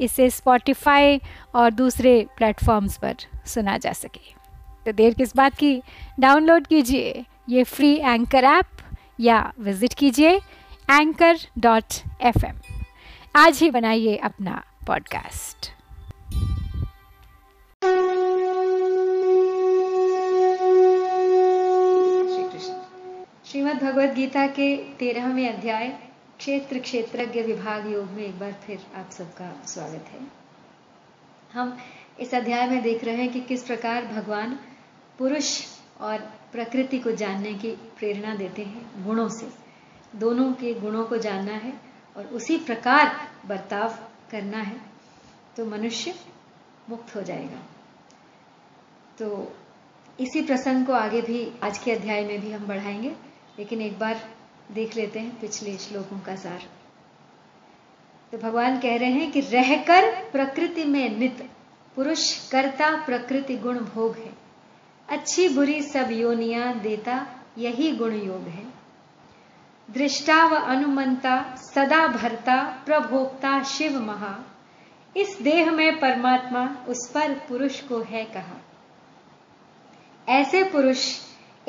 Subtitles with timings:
[0.00, 1.20] इसे स्पॉटिफाई
[1.54, 4.34] और दूसरे प्लेटफॉर्म्स पर सुना जा सके।
[4.86, 5.82] तो देर किस बात की?
[6.20, 8.66] डाउनलोड कीजिए ये फ्री एंकर ऐप
[9.20, 10.36] या विज़िट कीजिए
[10.90, 11.84] एंकर डॉट
[12.22, 12.60] एफ़ एम
[13.36, 15.70] आज ही बनाइए अपना पॉडकास्ट
[23.46, 26.09] श्रीमद् भगवद गीता के तेरहवें अध्याय
[26.40, 30.20] क्षेत्र क्षेत्रज्ञ विभाग योग में एक बार फिर आप सबका स्वागत है।
[31.52, 31.76] हम
[32.20, 34.58] इस अध्याय में देख रहे हैं कि किस प्रकार भगवान
[35.18, 35.50] पुरुष
[36.00, 36.18] और
[36.52, 39.50] प्रकृति को जानने की प्रेरणा देते हैं गुणों से।
[40.16, 41.74] दोनों के गुणों को जानना है
[42.16, 43.14] और उसी प्रकार
[43.46, 43.98] बर्ताव
[44.30, 44.80] करना है
[45.56, 46.14] तो मनुष्य
[46.88, 47.62] मुक्त हो जाएगा।
[49.18, 49.52] तो
[50.20, 53.16] इसी प्रसंग को आगे भी आज के अध्याय में भी हम बढ़ाएँगे,
[53.58, 54.28] लेकिन एक बार
[54.70, 56.62] देख लेते हैं पिछले श्लोकों का सार।
[58.32, 61.50] तो भगवान कह रहे हैं कि रहकर प्रकृति में नित,
[61.96, 64.32] पुरुष कर्ता प्रकृति गुण भोग है।
[65.08, 67.26] अच्छी बुरी सब योनिया देता
[67.58, 68.64] यही गुण योग है।
[69.90, 74.38] दृष्टा व अनुमंता सदा भरता प्रभोक्ता शिव महा।
[75.16, 78.60] इस देह में परमात्मा, उस पर पुरुष को है कहा।
[80.28, 81.18] ऐसे पुरुष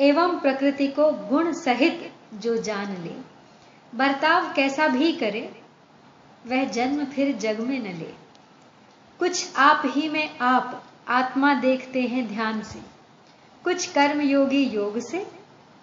[0.00, 3.32] एवं प्रकृति को गुण सहित जो जान ले।
[3.96, 5.62] बर्ताव कैसा भी करे,
[6.46, 8.22] वह जन्म फिर जग में न ले।
[9.18, 12.78] कुछ आप ही में आप आत्मा देखते हैं ध्यान से।
[13.64, 15.18] कुछ कर्म योगी योग से,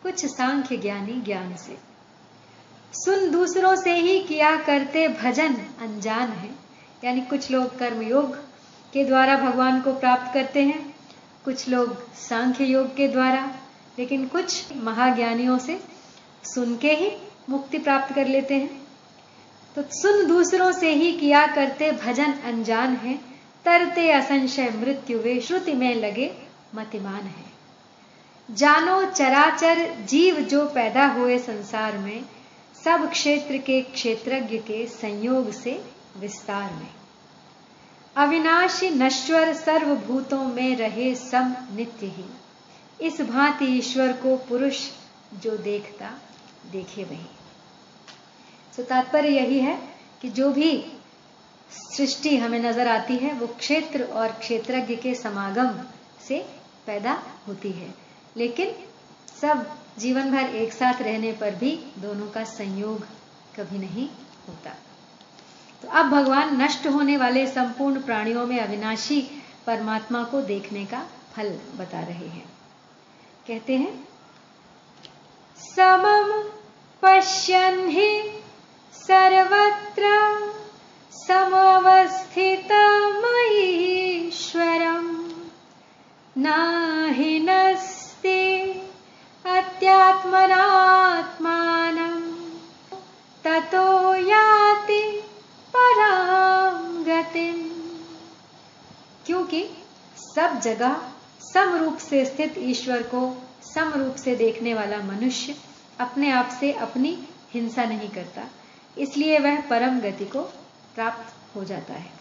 [0.03, 1.77] कुछ सांख्य ज्ञानी ज्ञान से।
[2.93, 6.49] सुन दूसरों से ही किया करते भजन अनजान है।
[7.03, 8.37] यानी कुछ लोग कर्म योग
[8.93, 10.95] के द्वारा भगवान को प्राप्त करते हैं,
[11.45, 13.55] कुछ लोग सांख्य योग के द्वारा,
[13.99, 15.88] लेकिन कुछ महाज्ञानियों से
[16.55, 17.11] सुन के ही
[17.49, 18.87] मुक्ति प्राप्त कर लेते हैं।
[19.75, 23.13] तो सुन दूसरों से ही किया करते भजन अनजान है।
[23.65, 26.35] तरते असंशय मृत्यु वे श्रुति में लगे
[26.75, 27.49] मतिमान है।
[28.51, 32.25] जानो चराचर जीव जो पैदा हुए संसार में,
[32.83, 35.85] सब क्षेत्र के क्षेत्रज्ञ के संयोग से
[36.17, 36.87] विस्तार में।
[38.15, 42.25] अविनाशी नश्वर सर्वभूतों में रहे सम नित्य ही।
[43.01, 44.89] इस भांति ईश्वर को पुरुष
[45.33, 46.11] जो देखता
[46.71, 47.25] देखे वही।
[48.77, 49.79] तो तात्पर्य यही है
[50.21, 50.85] कि जो भी
[51.71, 55.79] सृष्टि हमें नज़र आती है, वो क्षेत्र और क्षेत्रज्ञ के समागम
[56.27, 56.45] से
[56.87, 57.93] पैदा होती है।
[58.37, 58.75] लेकिन
[59.41, 63.07] सब जीवन भर एक साथ रहने पर भी दोनों का संयोग
[63.55, 64.07] कभी नहीं
[64.47, 64.75] होता।
[65.81, 69.21] तो अब भगवान नष्ट होने वाले संपूर्ण प्राणियों में अविनाशी
[69.65, 72.45] परमात्मा को देखने का फल बता रहे हैं।
[73.47, 74.07] कहते हैं
[75.79, 76.31] समम
[77.01, 78.41] पश्यन् हि
[78.93, 80.07] सर्वत्र
[81.11, 82.41] समवस्थितमईश्वरम्
[86.37, 88.41] नाहि नस्ति
[89.45, 90.51] अत्यात्मनात्मानम्
[93.43, 95.23] ततो याति
[95.75, 97.69] पराम गतिम।
[99.25, 99.69] क्योंकि
[100.17, 101.01] सब जगह
[101.53, 103.43] समरूप से स्थित ईश्वर को
[103.75, 105.55] सम रूप से देखने वाला मनुष्य
[105.99, 107.17] अपने आप से अपनी
[107.53, 108.43] हिंसा नहीं करता,
[108.97, 110.41] इसलिए वह परम गति को
[110.95, 112.17] प्राप्त हो जाता है।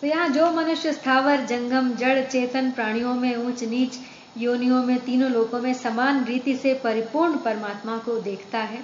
[0.00, 3.98] तो यहाँ जो मनुष्य स्थावर, जंगम, जड़, चेतन, प्राणियों में, ऊंच, नीच,
[4.38, 8.82] योनियों में, तीनों लोकों में समान रीति से परिपूर्ण परमात्मा को देखता है,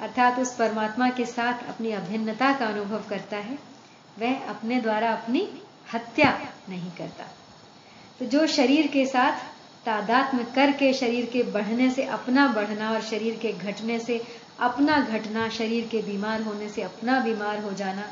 [0.00, 3.58] अर्थात उस परमात्मा के साथ अपनी अभिन्नता का अनुभव करता है,
[4.18, 5.48] वह अपने द्वारा अपनी
[5.94, 6.30] हत्या
[6.68, 7.24] नहीं करता।
[8.18, 9.49] तो जो शरीर के साथ
[9.84, 14.20] तादात्म करके शरीर के बढ़ने से अपना बढ़ना और शरीर के घटने से
[14.60, 18.04] अपना घटना, शरीर के बीमार होने से अपना बीमार हो जाना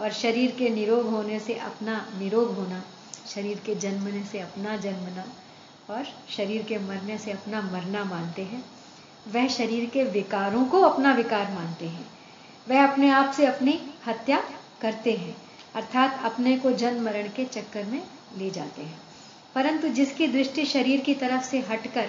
[0.00, 2.82] और शरीर के निरोग होने से अपना निरोग होना,
[3.26, 5.24] शरीर के जन्मने से अपना जन्मना
[5.90, 8.64] और शरीर के मरने से अपना मरना मानते हैं।
[9.28, 12.06] वह शरीर के विकारों को अपना विकार मानते हैं।
[12.68, 14.42] वह अपने आप से अपनी हत्या
[14.82, 15.36] करते हैं,
[15.74, 18.02] अर्थात अपने को जन्म मरण के चक्कर में
[18.36, 19.11] ले जाते हैं।
[19.54, 22.06] परंतु जिसकी दृष्टि शरीर की तरफ़ से हटकर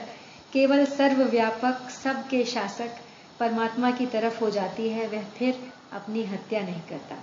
[0.54, 2.90] केवल सर्वव्यापक सबके शासक
[3.40, 7.16] परमात्मा की तरफ़ हो जाती है, वह फिर अपनी हत्या नहीं करता।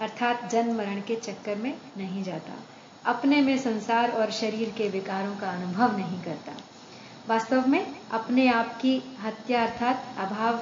[0.00, 2.52] अर्थात जन्म मरण के चक्कर में नहीं जाता।
[3.04, 6.52] अपने में संसार और शरीर के विकारों का अनुभव नहीं करता।
[7.28, 10.56] वास्तव में अपने आप की हत्या अर्थात अभाव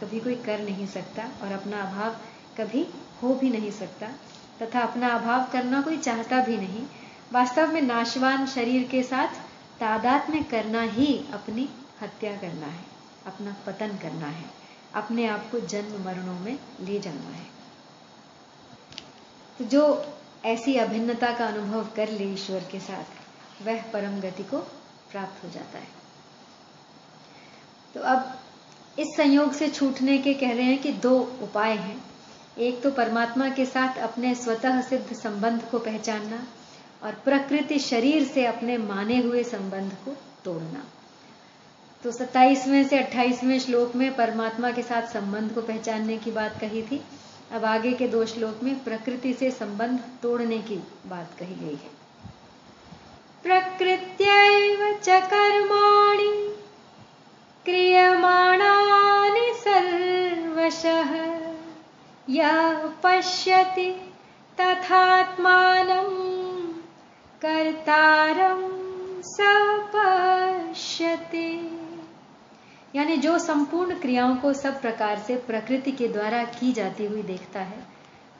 [0.00, 2.16] कभी कोई कर नहीं सकता और अपना अभाव
[2.58, 2.86] कभी
[3.22, 4.08] हो भी नहीं सकता।
[4.62, 6.86] तथा अपना अभाव करना कोई चाहता भी नहीं
[7.32, 9.28] वास्तव में नाशवान शरीर के साथ
[9.80, 11.68] तादाद में करना ही अपनी
[12.02, 12.84] हत्या करना है,
[13.26, 14.44] अपना पतन करना है,
[14.94, 17.46] अपने आप को जन्म मरणों में ले जाना है।
[19.58, 20.06] तो जो
[20.44, 23.04] ऐसी अभिन्नता का अनुभव कर ले ईश्वर के साथ,
[23.66, 24.58] वह परम गति को
[25.12, 25.88] प्राप्त हो जाता है।
[27.94, 28.40] तो अब
[28.98, 32.04] इस संयोग से छूटने के कह रहे हैं कि दो उपाय हैं।
[32.58, 36.46] एक तो परमात्मा के साथ अपने स्वतः सिद्ध संबंध को पहचानना
[37.06, 40.84] और प्रकृति शरीर से अपने माने हुए संबंध को तोड़ना।
[42.02, 46.82] तो 27वें से 28वें श्लोक में परमात्मा के साथ संबंध को पहचानने की बात कही
[46.82, 47.02] थी।
[47.52, 50.76] अब आगे के दो श्लोक में प्रकृति से संबंध तोड़ने की
[51.06, 51.96] बात कही गई है।
[53.42, 54.26] प्रकृत्य
[55.04, 56.56] च कर्माणि
[57.64, 61.26] क्रियमाणानि सर्वशः।
[62.30, 62.50] य
[63.02, 64.14] पश्यति
[64.60, 66.25] तथात्मानं
[67.46, 68.68] कर्तारं
[69.22, 69.36] स
[69.94, 71.80] पश्यति
[72.96, 77.60] यानी जो संपूर्ण क्रियाओं को सब प्रकार से प्रकृति के द्वारा की जाती हुई देखता
[77.60, 77.84] है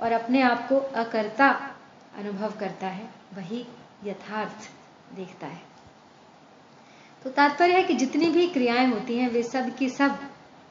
[0.01, 1.77] और अपने आप को अकर्ता
[2.19, 3.67] अनुभव करता है, वही
[4.05, 4.71] यथार्थ
[5.17, 5.63] देखता है।
[7.25, 10.19] तो तात्पर्य है कि जितनी भी क्रियाएँ होती हैं, वे सब की सब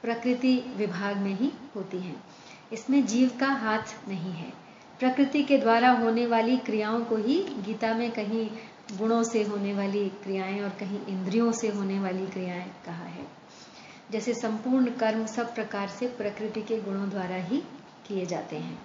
[0.02, 2.24] प्रकृति विभाग में ही होती हैं।
[2.74, 4.65] इसमें जीव का हाथ नहीं है।
[5.00, 8.50] प्रकृति के द्वारा होने वाली क्रियाओं को ही गीता में कहीं
[8.98, 13.28] गुणों से होने वाली क्रियाएँ और कहीं इंद्रियों से होने वाली क्रियाएँ कहा है।
[14.12, 17.58] जैसे संपूर्ण कर्म सब प्रकार से प्रकृति के गुणों द्वारा ही
[18.08, 18.80] किए जाते हैं।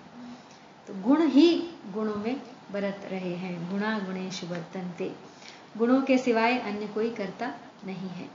[0.89, 2.41] तो गुण ही गुणों में
[2.73, 5.13] बरत रहे हैं। गुणा गुणेश वर्तनते।
[5.77, 7.47] गुणों के सिवाय अन्य कोई करता
[7.87, 8.31] नहीं है।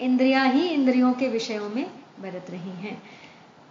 [0.00, 1.90] इंद्रिया ही इंद्रियों के विषयों में
[2.20, 3.02] बरत रही हैं।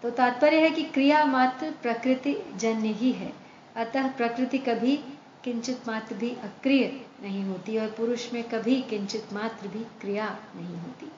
[0.03, 3.31] तो तात्पर्य है कि क्रिया मात्र प्रकृति जन्य ही है।
[3.75, 4.95] अतः प्रकृति कभी
[5.43, 6.85] किंचित मात्र भी अक्रिय
[7.23, 11.11] नहीं होती और पुरुष में कभी किंचित मात्र भी क्रिया नहीं होती।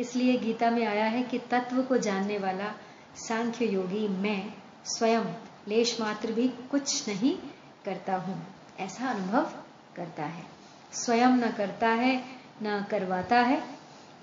[0.00, 2.72] इसलिए गीता में आया है कि तत्व को जानने वाला
[3.18, 4.42] सांख्य योगी मैं
[4.86, 5.24] स्वयं
[5.68, 7.34] लेश मात्र भी कुछ नहीं
[7.84, 8.40] करता हूँ,
[8.80, 9.52] ऐसा अनुभव
[9.96, 10.44] करता है।
[10.94, 12.16] स्वयं न करता है,
[12.62, 13.62] न करवाता है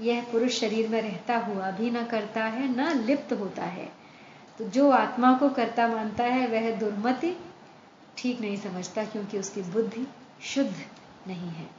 [0.01, 3.91] यह पुरुष शरीर में रहता हुआ भी न करता है, न लिप्त होता है।
[4.57, 7.37] तो जो आत्मा को करता मानता है, वह दुर्मति
[8.17, 10.07] ठीक नहीं समझता क्योंकि उसकी बुद्धि
[10.41, 10.75] शुद्ध
[11.27, 11.69] नहीं है।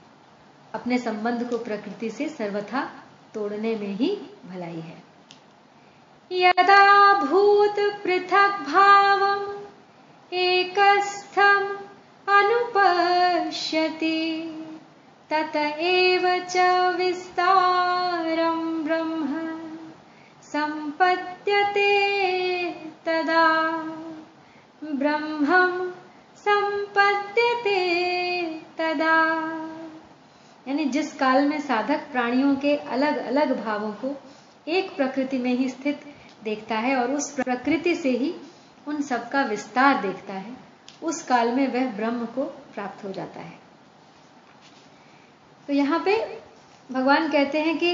[0.75, 2.90] अपने संबंध को प्रकृति से सर्वथा
[3.34, 5.02] तोड़ने में ही भलाई है।
[6.32, 9.50] यदा भूत पृथक भाव
[10.32, 11.78] एकस्थम
[12.32, 14.56] अनुपश्यति।
[15.32, 16.56] तत एव च
[16.97, 19.61] विस्तारं ब्रह्म
[20.43, 21.91] संपद्यते
[23.06, 23.73] तदा।
[24.85, 25.91] ब्रह्मं
[26.37, 27.79] संपद्यते
[28.79, 29.15] तदा।
[30.69, 34.17] यानी जिस काल में साधक प्राणियों के अलग अलग भावों को
[34.69, 36.00] एक प्रकृति में ही स्थित
[36.44, 38.35] देखता है और उस प्रकृति से ही
[38.88, 40.56] उन सबका विस्तार देखता है,
[41.03, 43.60] उस काल में वह ब्रह्म को प्राप्त हो जाता है।
[45.71, 46.15] तो यहाँ पे
[46.91, 47.91] भगवान कहते हैं कि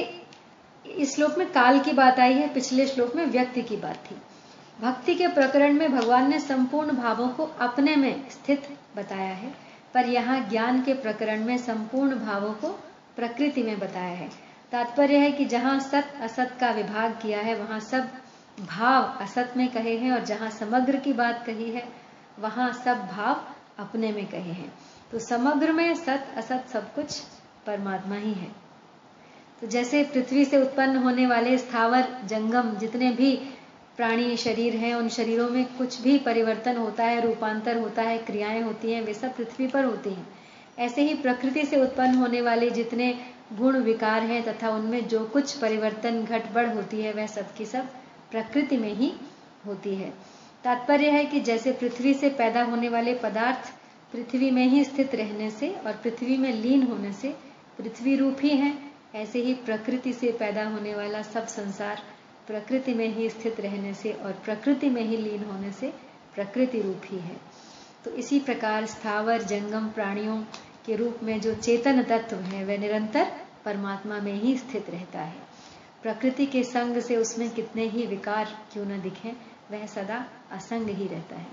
[0.84, 4.16] इस श्लोक में काल की बात आई है, पिछले श्लोक में व्यक्ति की बात थी।
[4.80, 9.52] भक्ति के प्रकरण में भगवान ने संपूर्ण भावों को अपने में स्थित बताया है,
[9.94, 12.68] पर यहाँ ज्ञान के प्रकरण में संपूर्ण भावों को
[13.16, 14.30] प्रकृति में बताया है।
[14.72, 18.10] तात्पर्य है कि जहाँ सत असत का विभाग किया है, वहाँ सब
[18.60, 21.88] भाव असत में कहे हैं और जहाँ समग्र की बात कही है,
[22.38, 23.46] वहाँ सब भाव
[23.78, 24.72] अपने में कहे हैं।
[25.12, 27.22] तो समग्र में सत असत सब कुछ
[27.66, 28.66] परमात्मा ही है।
[29.60, 33.36] तो जैसे पृथ्वी से उत्पन्न होने वाले स्थावर, जंगम, जितने भी
[33.96, 38.62] प्राणी शरीर हैं, उन शरीरों में कुछ भी परिवर्तन होता है, रूपांतर होता है, क्रियाएँ
[38.62, 40.26] होती हैं, वे सब पृथ्वी पर होती हैं।
[40.78, 43.18] ऐसे ही प्रकृति से उत्पन्न होने वाले जितने
[43.52, 47.86] गुण विकार हैं तथा उनमें जो कुछ परिवर्तन घटबड़ होती है, वह सब की सब
[48.30, 49.12] प्रकृति में ही
[49.66, 50.12] होती है।
[50.64, 53.72] तात्पर्य है कि जैसे पृथ्वी से पैदा होने वाले पदार्थ
[54.12, 57.34] पृथ्वी में ही स्थित रहने से और पृथ्वी में लीन होने से
[57.78, 58.78] पृथ्वी रूप ही है
[59.14, 62.02] ऐसे ही प्रकृति से पैदा होने वाला सब संसार
[62.46, 65.92] प्रकृति में ही स्थित रहने से और प्रकृति में ही लीन होने से
[66.34, 67.36] प्रकृति रूप ही। है
[68.04, 70.36] तो इसी प्रकार स्थावर, जंगम प्राणियों
[70.86, 73.32] के रूप में जो चेतन तत्व है वह निरंतर
[73.64, 75.40] परमात्मा में ही स्थित रहता है।
[76.02, 79.32] प्रकृति के संग से उसमें कितने ही विकार क्यों न दिखें,
[79.70, 81.46] वह सदा असंग ही रहता है।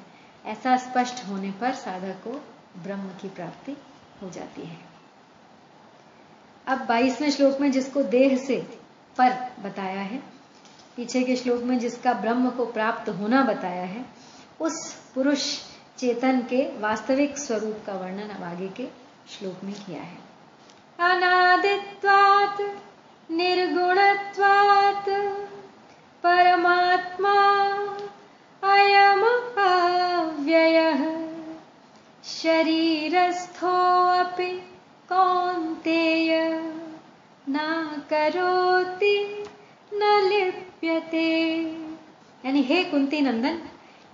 [0.45, 2.31] ऐसा स्पष्ट होने पर साधक को
[2.83, 3.77] ब्रह्म की प्राप्ति
[4.21, 4.92] हो जाती है।
[6.67, 8.67] अब 22वें श्लोक में जिसको देह से
[9.17, 10.23] पर बताया है,
[10.95, 14.05] पीछे के श्लोक में जिसका ब्रह्म को प्राप्त होना बताया है,
[14.61, 15.59] उस पुरुष
[15.97, 18.87] चेतन के वास्तविक स्वरूप का वर्णन अब आगे के
[19.29, 20.17] श्लोक में किया है।
[20.99, 22.81] अनादित्वात,
[23.31, 25.09] निर्गुणत्वात्,
[26.23, 27.33] परमात्मा
[28.63, 31.27] अयमव्ययः
[32.23, 34.62] शरीरस्थोऽपि
[35.09, 36.49] कौन्तेय
[37.49, 37.57] न
[38.09, 39.43] करोति
[39.93, 41.29] न लिप्यते।
[42.45, 43.61] यानी हे कुंती नंदन,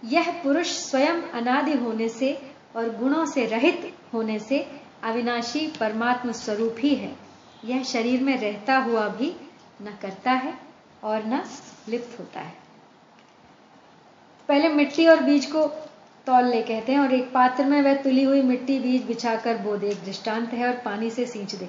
[0.05, 4.59] यह पुरुष स्वयं अनादि होने से और गुणों से रहित होने से
[5.03, 7.15] अविनाशी परमात्म स्वरूप ही है।
[7.65, 9.35] यह शरीर में रहता हुआ भी
[9.81, 10.53] न करता है
[11.03, 11.43] और न
[11.89, 12.53] लिप्त होता है।
[14.47, 15.88] पहले मिट्टी और बीज को
[16.29, 19.75] तौल ले कहते हैं, और एक पात्र में वह तुली हुई मिट्टी बीज बिछाकर बो
[19.77, 21.67] दे। एक दृष्टांत है और पानी से सींच दे।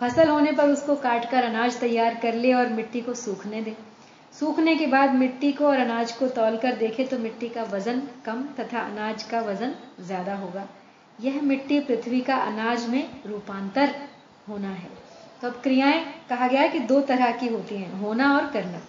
[0.00, 3.74] फ़सल होने पर उसको काटकर अनाज तैयार कर ले और मिट्टी को सूखने दे।
[4.34, 8.02] सूखने के बाद मिट्टी को और अनाज को तौल कर देखे तो मिट्टी का वज़न
[8.24, 10.66] कम तथा अनाज का वज़न ज़्यादा होगा।
[11.18, 13.94] यह मिट्टी पृथ्वी का अनाज में रूपांतर
[14.48, 14.90] होना है।
[15.42, 18.80] तो अब क्रियाएँ कहा गया है कि दो तरह की होती हैं, होना और करना।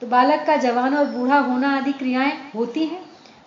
[0.00, 3.04] तो बालक का जवान और बूढ़ा होना आदि क्रियाएँ होती हैं।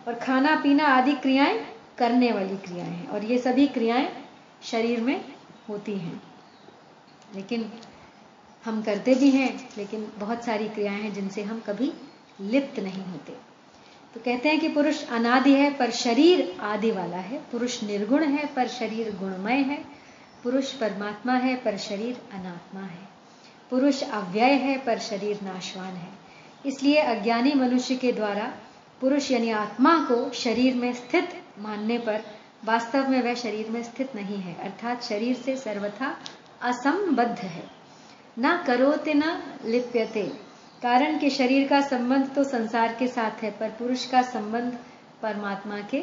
[0.07, 1.65] और खाना पीना आदि क्रियाएँ
[1.97, 4.25] करने वाली क्रियाएँ हैं और ये सभी क्रियाएँ
[4.63, 5.25] शरीर में
[5.69, 6.23] होती हैं।
[7.35, 7.71] लेकिन
[8.65, 11.93] हम करते भी हैं, लेकिन बहुत सारी क्रियाएँ हैं जिनसे हम कभी
[12.41, 13.33] लिप्त नहीं होते।
[14.13, 18.45] तो कहते हैं कि पुरुष अनादि है, पर शरीर आदि वाला है। पुरुष निर्गुण है,
[18.45, 19.85] पर शरीर गुणमय है।
[20.43, 23.09] पुरुष परमात्मा है, पर शरीर अनात्मा है।
[23.69, 26.09] पुरुष अव्यय है, पर शरीर नाशवान है।
[26.65, 28.53] इसलिए अज्ञानी मनुष्य के द्वारा
[29.01, 32.21] पुरुष यानी आत्मा को शरीर में स्थित मानने पर
[32.65, 36.19] वास्तव में वह शरीर में स्थित नहीं है, अर्थात शरीर से सर्वथा
[36.61, 37.63] असंबद्ध है।
[38.39, 40.23] न करोते न लिप्यते।
[40.81, 44.77] कारण कि शरीर का संबंध तो संसार के साथ है, पर पुरुष का संबंध
[45.21, 46.01] परमात्मा के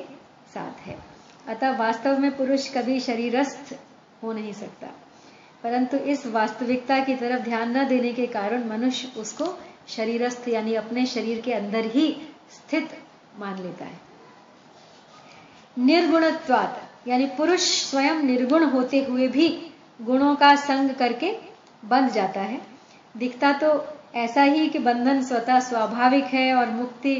[0.54, 0.98] साथ है।
[1.48, 3.78] अतः वास्तव में पुरुष कभी शरीरस्थ
[4.22, 4.86] हो नहीं सकता।
[5.62, 11.06] परंतु इस वास्तविकता की तरफ़ ध्यान न देने के कारण मनुष्य उसको शरीरस्थ यानी अपने
[11.06, 13.02] शरीर के अंदर ही स्थित
[13.38, 14.00] मान लेता है।
[15.78, 19.70] निर्गुणत्वात, यानी पुरुष स्वयं निर्गुण होते हुए भी
[20.02, 21.38] गुणों का संग करके
[21.84, 22.62] बंध जाता है।
[23.16, 27.16] दिखता तो ऐसा ही कि बंधन स्वतः स्वाभाविक है और मुक्ति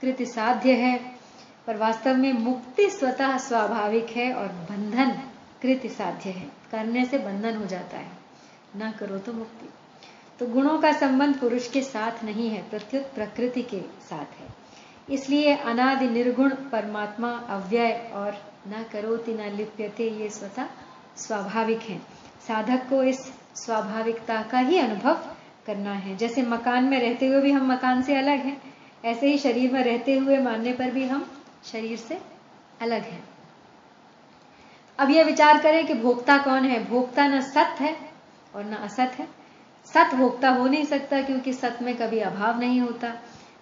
[0.00, 1.14] कृति साध्य है,
[1.66, 5.10] पर वास्तव में मुक्ति स्वतः स्वाभाविक है और बंधन
[5.62, 8.10] कृति साध्य है। करने से बंधन हो जाता है।
[8.76, 9.68] ना करो तो मुक्ति।
[10.38, 14.59] तो गुणों का संबंध पुरुष के साथ नहीं है, प्रत्युत प्रकृति के साथ है।
[15.08, 18.32] इसलिए अनादि निर्गुण परमात्मा अव्यय और
[18.68, 20.66] न करोति न लिप्यते, ये स्वतः
[21.16, 21.98] स्वाभाविक है।
[22.48, 25.14] साधक को इस स्वाभाविकता का ही अनुभव
[25.66, 28.62] करना है। जैसे मकान में रहते हुए भी हम मकान से अलग हैं,
[29.04, 31.30] ऐसे ही शरीर में रहते हुए मानने पर भी हम
[31.64, 32.20] शरीर से
[32.80, 33.24] अलग हैं।
[34.98, 36.84] अब यह विचार करें कि भोक्ता कौन है?
[36.84, 37.96] भोक्ता न सत है
[38.54, 39.28] और न असत है।
[39.86, 43.12] सत भोक्ता हो नहीं सकता क्योंकि सत में कभी अभाव नहीं होता।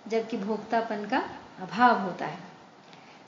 [0.09, 1.19] जबकि भोक्तापन का
[1.61, 2.39] अभाव होता है।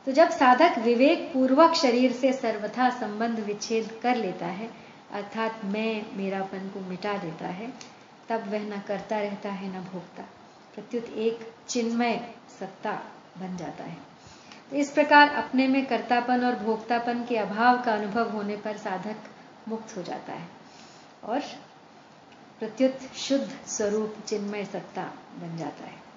[0.06, 4.70] तो जब साधक विवेक पूर्वक शरीर से सर्वथा संबंध विच्छेद कर लेता है,
[5.12, 7.72] अर्थात मैं मेरापन को मिटा देता है,
[8.28, 10.22] तब वह न करता रहता है, न भोगता।
[10.74, 12.92] प्रत्युत एक चिन्मय सत्ता
[13.38, 13.96] बन जाता है।
[14.70, 19.16] तो इस प्रकार अपने में कर्तापन और भोक्तापन के अभाव का अनुभव होने पर साधक
[19.68, 20.48] मुक्त हो जाता है
[21.24, 21.40] और
[22.58, 25.02] प्रत्युत शुद्ध स्वरूप चिन्मय सत्ता
[25.38, 26.09] बन जाता है।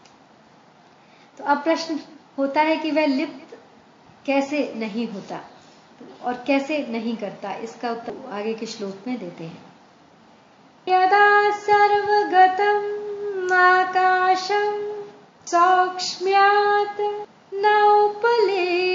[1.37, 1.99] तो अब प्रश्न
[2.37, 3.57] होता है कि वह लिप्त
[4.25, 5.39] कैसे नहीं होता
[6.23, 9.63] और कैसे नहीं करता, इसका उत्तर आगे के श्लोक में देते हैं।
[10.87, 14.81] यदा सर्वगतम् आकाशम्
[15.47, 17.01] सौक्ष्म्यात्
[17.55, 18.93] नौपलिप्यते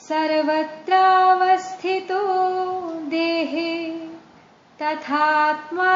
[0.00, 2.20] सर्वत्रावस्थितो
[3.10, 3.90] देहे
[4.78, 5.92] तथात्मा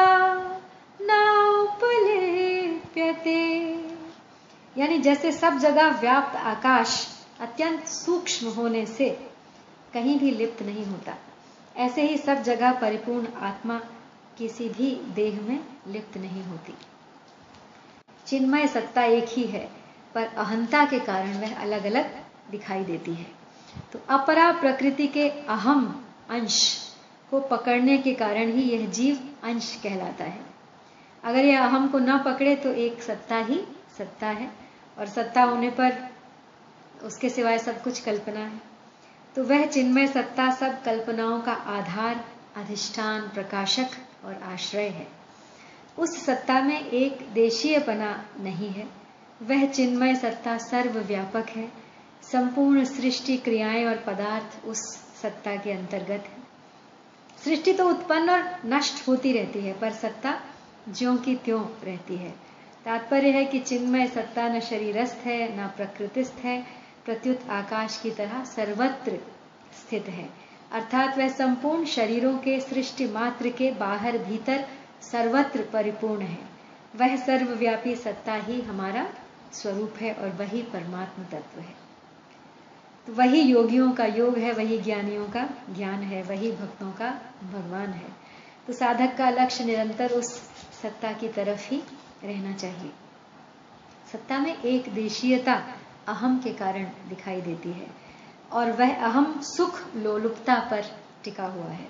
[2.97, 7.07] नौपलिप्यते यानी जैसे सब जगह व्याप्त आकाश
[7.39, 9.09] अत्यंत सूक्ष्म होने से
[9.93, 11.15] कहीं भी लिप्त नहीं होता।
[11.77, 13.79] ऐसे ही सब जगह परिपूर्ण आत्मा
[14.37, 16.73] किसी भी देह में लिप्त नहीं होती।
[18.27, 19.69] चिन्मय सत्ता एक ही है,
[20.15, 22.21] पर अहंता के कारण वह अलग अलग
[22.51, 23.27] दिखाई देती है।
[23.93, 26.77] तो अपरा प्रकृति के अहम अंश
[27.31, 30.50] को पकड़ने के कारण ही यह जीव अंश कहलाता है।
[31.23, 33.63] अगर यह अहम को न पकड़े तो एक सत्ता ही
[33.97, 34.61] सत्ता है।
[34.97, 36.09] और सत्ता होने पर
[37.03, 38.61] उसके सिवाय सब कुछ कल्पना है।
[39.35, 42.25] तो वह चिन्मय सत्ता सब कल्पनाओं का आधार,
[42.55, 43.87] अधिष्ठान, प्रकाशक
[44.25, 45.07] और आश्रय है।
[45.99, 48.87] उस सत्ता में एक देशीयपना नहीं है।
[49.43, 51.71] वह चिन्मय सत्ता सर्वव्यापक है।
[52.31, 54.79] संपूर्ण सृष्टि क्रियाएँ और पदार्थ उस
[55.21, 56.37] सत्ता के अंतर्गत है।
[57.45, 60.41] सृष्टि तो उत्पन्न और नष्ट होती रहती है, पर सत्ता
[60.89, 62.29] ज्यो की त्यों रहती है।
[62.85, 66.65] तात्पर्य है कि चिन्मय सत्ता न शरीरस्थ है, न प्रकृतिस्थ है,
[67.05, 69.19] प्रत्युत आकाश की तरह सर्वत्र
[69.73, 70.29] स्थित है।
[70.71, 74.67] अर्थात वह संपूर्ण शरीरों के सृष्टि मात्र के बाहर भीतर
[75.01, 76.39] सर्वत्र परिपूर्ण है।
[76.95, 79.09] वह सर्वव्यापी सत्ता ही हमारा
[79.53, 81.75] स्वरूप है और वही परमात्म तत्व है।
[83.07, 87.21] तो वही योगियों का योग है, वही ज्ञानियों का ज्ञान है, वही भक्तों का
[87.53, 88.21] भगवान है।
[88.67, 90.41] तो साधक का लक्ष्य निरंतर उस
[90.81, 91.83] सत्ता की तरफ़ ही
[92.23, 92.91] रहना चाहिए।
[94.11, 95.63] सत्ता में एक देशीयता
[96.07, 97.87] अहम के कारण दिखाई देती है
[98.51, 100.85] और वह अहम सुख लोलुपता पर
[101.23, 101.87] टिका हुआ है।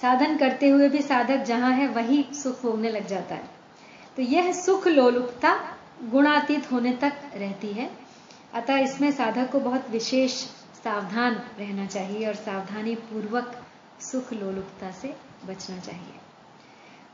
[0.00, 3.50] साधन करते हुए भी साधक जहाँ है, वही सुख भोगने लग जाता है।
[4.16, 7.90] तो यह सुख लोलुपता गुणातीत होने तक रहती है।
[8.54, 10.32] अतः इसमें साधक को बहुत विशेष
[10.84, 13.64] सावधान रहना चाहिए और सावधानी पूर्वक
[14.00, 15.16] सुख लोलुपता से
[15.46, 16.14] बचना चाहिए।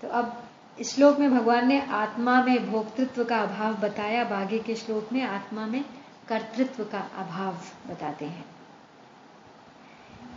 [0.02, 0.49] तो अब
[0.84, 5.66] श्लोक में भगवान ने आत्मा में भोक्तृत्व का अभाव बताया। बागे के श्लोक में आत्मा
[5.66, 5.84] में
[6.28, 7.56] कर्तृत्व का अभाव
[7.92, 8.44] बताते हैं।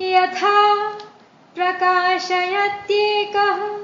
[0.02, 0.98] यथा
[1.56, 3.80] प्रकाशयत्येकः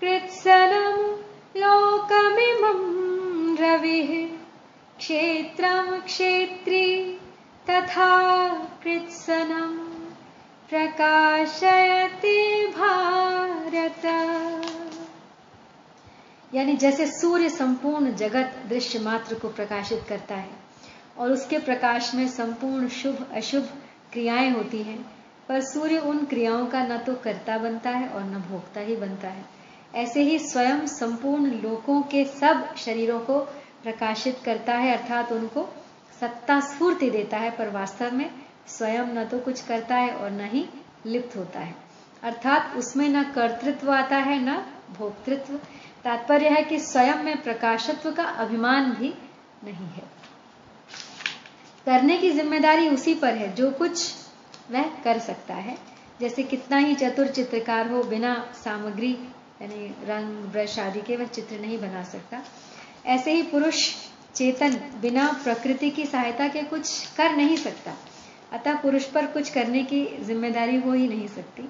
[0.00, 1.22] कृत्सनं
[1.60, 4.38] लोकमिमं रविः
[4.98, 7.18] क्षेत्रं क्षेत्री
[7.70, 9.92] तथा कृत्सनं
[10.68, 14.02] प्रकाशयति भारत।
[16.54, 20.50] यानी जैसे सूर्य संपूर्ण जगत दृश्य मात्र को प्रकाशित करता है,
[21.18, 23.68] और उसके प्रकाश में संपूर्ण शुभ, अशुभ
[24.12, 24.98] क्रियाएँ होती हैं,
[25.48, 29.28] पर सूर्य उन क्रियाओं का न तो कर्ता बनता है और न भोक्ता ही बनता
[29.28, 29.44] है।
[29.94, 33.38] ऐसे ही स्वयं संपूर्ण लोकों के सब शरीरों को
[33.82, 35.68] प्रकाशित करता है, अर्थात उनको
[36.20, 38.30] सत्ता स्फूर्ति देता है, पर वास्तव में
[38.66, 40.68] स्वयं न तो कुछ करता है और न ही
[41.06, 41.74] लिप्त होता है।
[42.22, 44.64] अर्थात उसमें न कर्तृत्व आता है, न
[44.98, 45.58] भोक्तृत्व।
[46.04, 49.14] तात्पर्य है कि स्वयं में प्रकाशत्व का अभिमान भी
[49.64, 50.02] नहीं है।
[51.86, 54.14] करने की ज़िम्मेदारी उसी पर है, जो कुछ
[54.70, 55.78] वह कर सकता है।
[56.20, 59.12] जैसे कितना ही चतुर चित्रकार हो, बिना सामग्री,
[59.62, 62.42] यानी रंग, ब्रश आदि के वह चित्र नहीं बना सकता।
[63.06, 63.94] ऐसे ही पुरुष
[64.34, 67.94] चेतन बिना प्रकृति की सहायता के कुछ कर नहीं सकता।
[68.52, 71.68] अतः पुरुष पर कुछ करने की ज़िम्मेदारी हो ही नहीं सकती।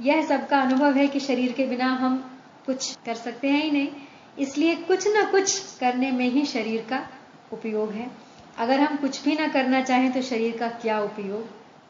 [0.00, 2.33] यह सबका अनुभव है कि शरीर के बिना हम
[2.66, 3.88] कुछ कर सकते हैं ही नहीं।
[4.38, 7.08] इसलिए कुछ ना कुछ करने में ही शरीर का
[7.52, 8.10] उपयोग है।
[8.58, 11.42] अगर हम कुछ भी ना करना चाहें तो शरीर का क्या उपयोग?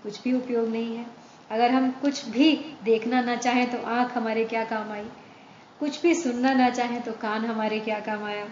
[0.03, 1.07] कुछ भी उपयोग नहीं है।
[1.51, 5.05] अगर हम कुछ भी देखना ना चाहें तो आँख हमारे क्या काम आई?
[5.81, 8.47] कुछ भी सुनना ना चाहें तो कान हमारे क्या काम आया?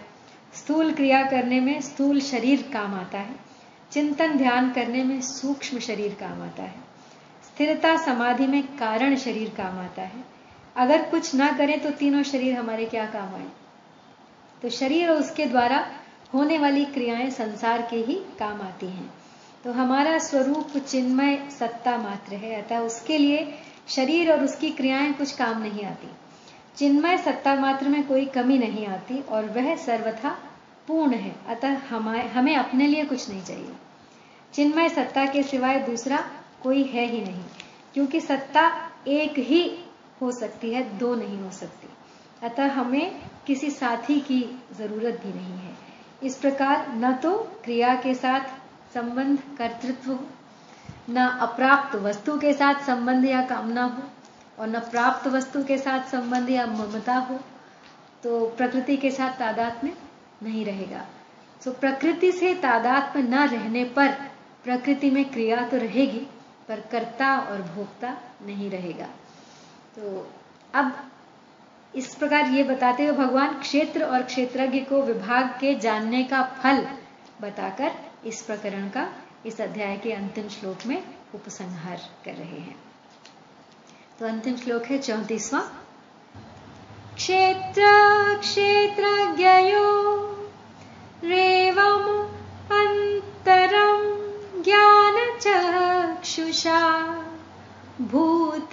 [0.53, 3.35] स्थूल क्रिया करने में स्थूल शरीर काम आता है।
[3.91, 6.75] चिंतन ध्यान करने में सूक्ष्म शरीर काम आता है।
[7.43, 10.32] स्थिरता समाधि में कारण शरीर काम आता है।
[10.75, 13.47] अगर कुछ ना करें तो तीनों शरीर हमारे क्या काम आए?
[14.61, 15.85] तो शरीर और उसके द्वारा
[16.33, 19.13] होने वाली क्रियाएँ संसार के ही काम आती हैं।
[19.63, 23.53] तो हमारा स्वरूप चिन्मय सत्ता मात्र है, अतः उसके लिए
[23.87, 26.09] शरीर और उसकी क्रियाएँ कुछ काम नहीं आती।
[26.77, 30.29] चिन्मय सत्ता मात्र में कोई कमी नहीं आती और वह सर्वथा
[30.87, 33.71] पूर्ण है, अतः हमें हमें अपने लिए कुछ नहीं चाहिए।
[34.53, 36.17] चिन्मय सत्ता के सिवाय दूसरा
[36.63, 37.43] कोई है ही नहीं,
[37.93, 39.82] क्योंकि सत्ता एक ही
[40.23, 41.87] हो सकती है, दो नहीं हो सकती।
[42.43, 44.41] अतः हमें किसी साथी की
[44.77, 45.75] ज़रूरत भी नहीं है।
[46.23, 50.19] इस प्रकार न तो क्रिया के साथ संबंध, कर्तृत्व हो
[51.09, 54.03] न अप्राप्त वस्तु के साथ संबंध या कामना हो,
[54.59, 57.39] और न प्राप्त वस्तु के साथ संबंध या ममता हो
[58.23, 59.93] तो प्रकृति के साथ तादात में
[60.43, 61.05] नहीं रहेगा।
[61.61, 64.11] तो प्रकृति से तादात में न रहने पर
[64.63, 66.27] प्रकृति में क्रिया तो रहेगी,
[66.67, 68.13] पर कर्ता और भोक्ता
[68.45, 69.07] नहीं रहेगा।
[69.95, 70.31] तो
[70.73, 71.11] अब
[71.95, 76.87] इस प्रकार ये बताते हुए भगवान क्षेत्र और क्षेत्रज्ञ को विभाग के जानने का फल
[77.41, 77.91] बताकर
[78.25, 79.09] इस प्रकरण का
[79.45, 81.03] इस अध्याय के अंतिम श्लोक में
[81.35, 82.75] उपसंहार कर रहे हैं।
[84.19, 85.59] तो अंतिम श्लोक है चौतीसवा।
[87.15, 87.81] क्षेत्र,
[88.39, 90.03] क्षेत्रज्ञयो,
[91.23, 92.23] रेवम
[92.71, 94.13] अंतरम
[94.63, 97.03] ज्ञान चक्षुषा
[98.01, 98.69] भूत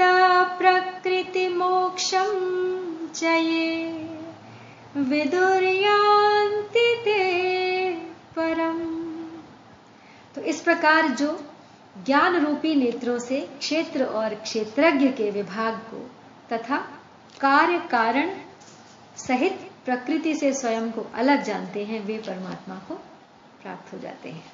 [0.59, 3.93] प्रकृति मोक्षम चये
[4.97, 7.95] विदुर्यान्ति ते
[8.37, 9.01] परम।
[10.35, 11.45] तो इस प्रकार जो
[12.07, 16.11] ज्ञान रूपी नेत्रों से क्षेत्र और क्षेत्रज्ञ के विभाग को
[16.53, 16.89] तथा
[17.41, 18.35] कार्य कारण
[19.17, 23.03] सहित प्रकृति से स्वयं को अलग जानते हैं, वे परमात्मा को
[23.63, 24.53] प्राप्त हो जाते हैं।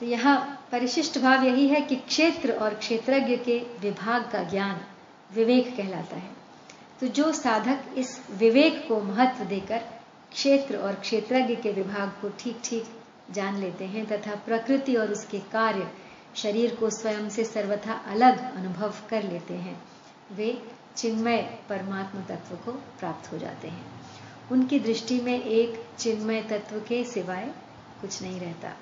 [0.00, 0.38] तो यहाँ
[0.72, 4.80] परिशिष्ट भाव यही है कि क्षेत्र और क्षेत्रज्ञ के विभाग का ज्ञान
[5.30, 6.30] विवेक कहलाता है।
[7.00, 9.78] तो जो साधक इस विवेक को महत्व देकर
[10.32, 12.84] क्षेत्र और क्षेत्रज्ञ के विभाग को ठीक ठीक
[13.30, 15.90] जान लेते हैं तथा प्रकृति और उसके कार्य
[16.36, 19.78] शरीर को स्वयं से सर्वथा अलग अनुभव कर लेते हैं,
[20.32, 20.62] वे
[20.96, 23.84] चिन्मय परमात्म तत्व को प्राप्त हो जाते हैं।
[24.52, 27.52] उनकी दृष्टि में एक चिन्मय तत्व के सिवाय
[28.00, 28.72] कुछ नहीं रहता।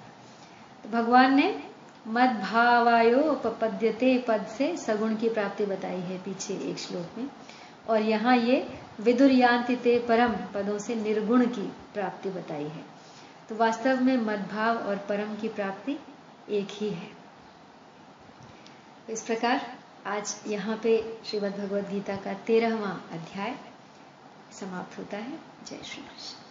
[0.84, 1.62] तो भगवान ने
[2.06, 7.28] मद भावायोपपद्यते पद से सगुण की प्राप्ति बताई है पीछे एक श्लोक में।
[7.88, 8.60] और यहाँ ये
[9.00, 12.84] विदुर विदुरयांतिते परम पदों से निर्गुण की प्राप्ति बताई है।
[13.48, 15.98] तो वास्तव में मदभाव और परम की प्राप्ति
[16.50, 17.10] एक ही है।
[19.10, 23.56] इस प्रकार आज यहाँ पे श्रीमद भगवद गीता का तेरहवा अध्याय
[24.52, 26.45] समाप्त होता है। जय श्री कृष्ण।